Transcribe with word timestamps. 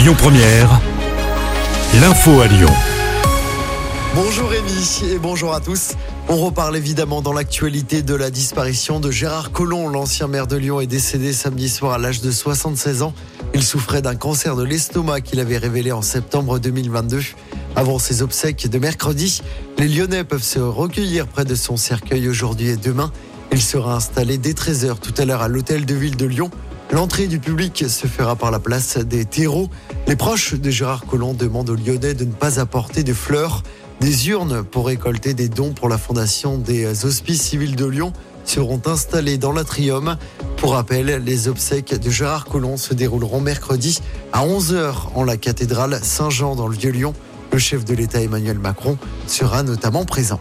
Lyon 0.00 0.14
Première, 0.16 0.80
l'info 2.00 2.40
à 2.40 2.46
Lyon. 2.46 2.70
Bonjour 4.14 4.48
Rémi 4.48 5.02
et 5.12 5.18
bonjour 5.18 5.52
à 5.52 5.60
tous. 5.60 5.90
On 6.30 6.38
reparle 6.38 6.74
évidemment 6.74 7.20
dans 7.20 7.34
l'actualité 7.34 8.00
de 8.00 8.14
la 8.14 8.30
disparition 8.30 8.98
de 8.98 9.10
Gérard 9.10 9.52
Collomb. 9.52 9.90
L'ancien 9.90 10.26
maire 10.26 10.46
de 10.46 10.56
Lyon 10.56 10.80
est 10.80 10.86
décédé 10.86 11.34
samedi 11.34 11.68
soir 11.68 11.92
à 11.92 11.98
l'âge 11.98 12.22
de 12.22 12.30
76 12.30 13.02
ans. 13.02 13.12
Il 13.52 13.62
souffrait 13.62 14.00
d'un 14.00 14.14
cancer 14.14 14.56
de 14.56 14.64
l'estomac 14.64 15.20
qu'il 15.20 15.38
avait 15.38 15.58
révélé 15.58 15.92
en 15.92 16.00
septembre 16.00 16.58
2022. 16.58 17.20
Avant 17.76 17.98
ses 17.98 18.22
obsèques 18.22 18.70
de 18.70 18.78
mercredi, 18.78 19.42
les 19.76 19.86
Lyonnais 19.86 20.24
peuvent 20.24 20.42
se 20.42 20.60
recueillir 20.60 21.26
près 21.26 21.44
de 21.44 21.54
son 21.54 21.76
cercueil 21.76 22.26
aujourd'hui 22.26 22.68
et 22.68 22.78
demain. 22.78 23.12
Il 23.52 23.60
sera 23.60 23.96
installé 23.96 24.38
dès 24.38 24.52
13h 24.52 24.98
tout 24.98 25.12
à 25.18 25.26
l'heure 25.26 25.42
à 25.42 25.48
l'hôtel 25.48 25.84
de 25.84 25.94
ville 25.94 26.16
de 26.16 26.24
Lyon. 26.24 26.50
L'entrée 26.92 27.28
du 27.28 27.38
public 27.38 27.84
se 27.88 28.08
fera 28.08 28.34
par 28.34 28.50
la 28.50 28.58
place 28.58 28.98
des 28.98 29.24
terreaux. 29.24 29.68
Les 30.08 30.16
proches 30.16 30.54
de 30.54 30.70
Gérard 30.70 31.06
Collomb 31.06 31.34
demandent 31.34 31.70
aux 31.70 31.76
Lyonnais 31.76 32.14
de 32.14 32.24
ne 32.24 32.32
pas 32.32 32.58
apporter 32.58 33.04
de 33.04 33.12
fleurs. 33.12 33.62
Des 34.00 34.28
urnes 34.28 34.64
pour 34.64 34.86
récolter 34.86 35.32
des 35.32 35.48
dons 35.48 35.72
pour 35.72 35.88
la 35.88 35.98
fondation 35.98 36.58
des 36.58 37.04
Hospices 37.04 37.42
civils 37.42 37.76
de 37.76 37.86
Lyon 37.86 38.12
seront 38.44 38.80
installées 38.86 39.38
dans 39.38 39.52
l'atrium. 39.52 40.16
Pour 40.56 40.72
rappel, 40.72 41.22
les 41.24 41.46
obsèques 41.46 41.94
de 41.94 42.10
Gérard 42.10 42.46
Collomb 42.46 42.76
se 42.76 42.92
dérouleront 42.92 43.40
mercredi 43.40 44.00
à 44.32 44.44
11h 44.44 45.12
en 45.14 45.22
la 45.22 45.36
cathédrale 45.36 46.00
Saint-Jean 46.02 46.56
dans 46.56 46.66
le 46.66 46.76
Vieux-Lyon. 46.76 47.14
Le 47.52 47.58
chef 47.58 47.84
de 47.84 47.94
l'État 47.94 48.20
Emmanuel 48.20 48.58
Macron 48.58 48.98
sera 49.28 49.62
notamment 49.62 50.04
présent. 50.04 50.40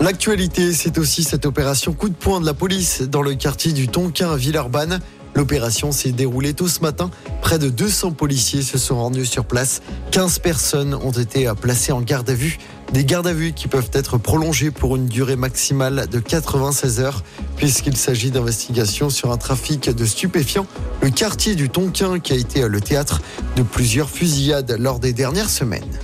L'actualité, 0.00 0.74
c'est 0.74 0.98
aussi 0.98 1.24
cette 1.24 1.46
opération 1.46 1.94
coup 1.94 2.10
de 2.10 2.14
poing 2.14 2.40
de 2.40 2.46
la 2.46 2.52
police 2.52 3.00
dans 3.00 3.22
le 3.22 3.34
quartier 3.34 3.72
du 3.72 3.88
Tonkin 3.88 4.30
à 4.30 4.36
Villeurbanne. 4.36 5.00
L'opération 5.34 5.90
s'est 5.90 6.12
déroulée 6.12 6.52
tôt 6.52 6.68
ce 6.68 6.80
matin. 6.80 7.10
Près 7.40 7.58
de 7.58 7.70
200 7.70 8.12
policiers 8.12 8.60
se 8.60 8.76
sont 8.76 8.96
rendus 8.96 9.24
sur 9.24 9.46
place. 9.46 9.80
15 10.10 10.38
personnes 10.40 10.94
ont 10.94 11.12
été 11.12 11.50
placées 11.60 11.92
en 11.92 12.02
garde 12.02 12.28
à 12.28 12.34
vue. 12.34 12.58
Des 12.92 13.06
gardes 13.06 13.26
à 13.26 13.32
vue 13.32 13.52
qui 13.52 13.68
peuvent 13.68 13.90
être 13.94 14.18
prolongées 14.18 14.70
pour 14.70 14.96
une 14.96 15.06
durée 15.06 15.36
maximale 15.36 16.06
de 16.10 16.20
96 16.20 17.00
heures, 17.00 17.24
puisqu'il 17.56 17.96
s'agit 17.96 18.30
d'investigations 18.30 19.08
sur 19.08 19.32
un 19.32 19.38
trafic 19.38 19.88
de 19.88 20.04
stupéfiants. 20.04 20.66
Le 21.00 21.08
quartier 21.08 21.54
du 21.54 21.70
Tonkin 21.70 22.18
qui 22.18 22.34
a 22.34 22.36
été 22.36 22.68
le 22.68 22.80
théâtre 22.82 23.22
de 23.56 23.62
plusieurs 23.62 24.10
fusillades 24.10 24.76
lors 24.78 25.00
des 25.00 25.14
dernières 25.14 25.50
semaines. 25.50 25.98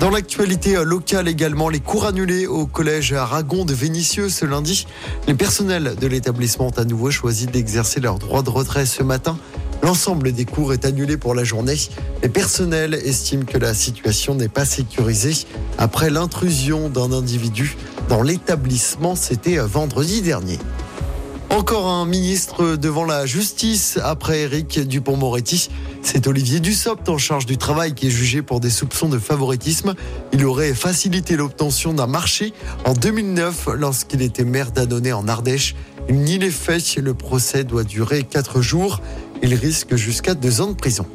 Dans 0.00 0.10
l'actualité 0.10 0.76
locale 0.84 1.26
également, 1.26 1.68
les 1.68 1.80
cours 1.80 2.06
annulés 2.06 2.46
au 2.46 2.66
collège 2.66 3.12
Aragon 3.12 3.64
de 3.64 3.74
Vénissieux 3.74 4.28
ce 4.28 4.44
lundi. 4.44 4.86
Les 5.26 5.34
personnels 5.34 5.96
de 6.00 6.06
l'établissement 6.06 6.68
ont 6.68 6.78
à 6.78 6.84
nouveau 6.84 7.10
choisi 7.10 7.46
d'exercer 7.46 7.98
leur 7.98 8.20
droit 8.20 8.42
de 8.42 8.50
retrait 8.50 8.86
ce 8.86 9.02
matin. 9.02 9.36
L'ensemble 9.82 10.30
des 10.30 10.44
cours 10.44 10.72
est 10.72 10.84
annulé 10.84 11.16
pour 11.16 11.34
la 11.34 11.42
journée. 11.42 11.76
Les 12.22 12.28
personnels 12.28 12.94
estiment 12.94 13.44
que 13.44 13.58
la 13.58 13.74
situation 13.74 14.36
n'est 14.36 14.48
pas 14.48 14.64
sécurisée 14.64 15.34
après 15.78 16.10
l'intrusion 16.10 16.88
d'un 16.88 17.10
individu 17.10 17.76
dans 18.08 18.22
l'établissement. 18.22 19.16
C'était 19.16 19.56
vendredi 19.56 20.22
dernier. 20.22 20.60
Encore 21.50 21.88
un 21.88 22.04
ministre 22.04 22.76
devant 22.76 23.04
la 23.04 23.26
justice 23.26 23.98
après 24.04 24.42
Éric 24.42 24.78
Dupont-Moretti. 24.86 25.70
C'est 26.02 26.26
Olivier 26.26 26.60
Dussopt 26.60 27.08
en 27.08 27.18
charge 27.18 27.46
du 27.46 27.56
travail 27.56 27.94
qui 27.94 28.06
est 28.06 28.10
jugé 28.10 28.42
pour 28.42 28.60
des 28.60 28.70
soupçons 28.70 29.08
de 29.08 29.18
favoritisme. 29.18 29.94
Il 30.32 30.44
aurait 30.44 30.74
facilité 30.74 31.36
l'obtention 31.36 31.92
d'un 31.92 32.06
marché 32.06 32.52
en 32.84 32.94
2009 32.94 33.68
lorsqu'il 33.76 34.22
était 34.22 34.44
maire 34.44 34.70
d'Annonay 34.70 35.12
en 35.12 35.28
Ardèche. 35.28 35.74
Il 36.08 36.16
nie 36.16 36.38
les 36.38 36.50
faits. 36.50 36.96
Le 36.96 37.14
procès 37.14 37.64
doit 37.64 37.84
durer 37.84 38.22
quatre 38.22 38.62
jours. 38.62 39.00
Il 39.42 39.54
risque 39.54 39.96
jusqu'à 39.96 40.34
deux 40.34 40.60
ans 40.60 40.68
de 40.68 40.76
prison. 40.76 41.06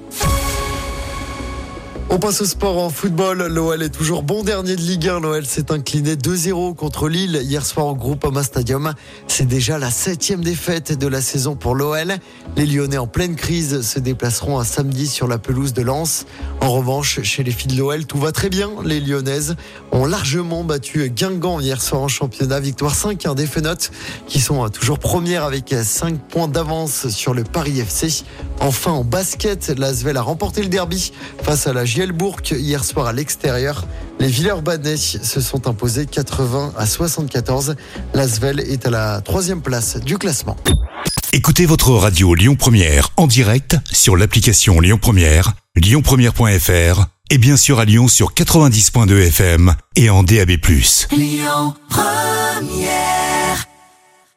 On 2.15 2.19
passe 2.19 2.41
au 2.41 2.45
sport 2.45 2.77
en 2.77 2.91
football. 2.91 3.47
L'OL 3.47 3.81
est 3.81 3.89
toujours 3.89 4.21
bon 4.21 4.43
dernier 4.43 4.75
de 4.75 4.81
Ligue 4.81 5.09
1. 5.09 5.21
L'OL 5.21 5.43
s'est 5.47 5.71
incliné 5.71 6.13
2-0 6.13 6.75
contre 6.75 7.09
Lille 7.09 7.39
hier 7.41 7.65
soir 7.65 7.87
au 7.87 7.95
Groupama 7.95 8.43
Stadium. 8.43 8.93
C'est 9.27 9.47
déjà 9.47 9.79
la 9.79 9.89
septième 9.89 10.43
défaite 10.43 10.95
de 10.95 11.07
la 11.07 11.21
saison 11.21 11.55
pour 11.55 11.73
l'OL. 11.73 12.13
Les 12.55 12.67
Lyonnais 12.67 12.99
en 12.99 13.07
pleine 13.07 13.35
crise 13.35 13.81
se 13.81 13.97
déplaceront 13.97 14.59
un 14.59 14.63
samedi 14.63 15.07
sur 15.07 15.27
la 15.27 15.39
pelouse 15.39 15.73
de 15.73 15.81
Lens. 15.81 16.27
En 16.61 16.71
revanche, 16.71 17.23
chez 17.23 17.43
les 17.43 17.49
filles 17.49 17.71
de 17.73 17.79
l'OL, 17.79 18.05
tout 18.05 18.19
va 18.19 18.31
très 18.31 18.49
bien. 18.49 18.69
Les 18.85 18.99
Lyonnaises 18.99 19.55
ont 19.91 20.05
largement 20.05 20.63
battu 20.63 21.09
Guingamp 21.09 21.61
hier 21.61 21.81
soir 21.81 22.03
en 22.03 22.09
championnat. 22.09 22.59
Victoire 22.59 22.93
5 22.93 23.33
des 23.33 23.47
Fenotes 23.47 23.89
qui 24.27 24.39
sont 24.39 24.69
toujours 24.69 24.99
premières 24.99 25.45
avec 25.45 25.73
5 25.81 26.19
points 26.19 26.47
d'avance 26.47 27.09
sur 27.09 27.33
le 27.33 27.43
Paris 27.43 27.79
FC. 27.79 28.23
Enfin, 28.59 28.91
en 28.91 29.03
basket, 29.03 29.73
l'Asvel 29.79 30.15
a 30.15 30.21
remporté 30.21 30.61
le 30.61 30.69
derby 30.69 31.11
face 31.41 31.65
à 31.65 31.73
la 31.73 31.85
Gielbourg 32.03 32.41
hier 32.51 32.83
soir 32.83 33.07
à 33.07 33.13
l'extérieur. 33.13 33.85
Les 34.19 34.27
Villeurbanais 34.27 34.97
se 34.97 35.39
sont 35.39 35.69
imposés 35.69 36.05
80 36.05 36.73
à 36.77 36.85
74. 36.85 37.75
L'Asvel 38.13 38.59
est 38.59 38.85
à 38.85 38.89
la 38.89 39.21
troisième 39.21 39.61
place 39.61 39.95
du 39.95 40.17
classement. 40.17 40.57
Écoutez 41.31 41.65
votre 41.65 41.91
radio 41.91 42.35
Lyon 42.35 42.55
Première 42.55 43.11
en 43.15 43.25
direct 43.25 43.77
sur 43.89 44.17
l'application 44.17 44.81
Lyon 44.81 44.99
Première, 45.01 45.53
lyonpremière.fr 45.77 47.05
et 47.29 47.37
bien 47.37 47.55
sûr 47.55 47.79
à 47.79 47.85
Lyon 47.85 48.09
sur 48.09 48.33
90.2 48.33 49.27
FM 49.27 49.73
et 49.95 50.09
en 50.09 50.23
DAB+. 50.23 50.57
Lyon 51.13 51.73
Première 51.87 53.22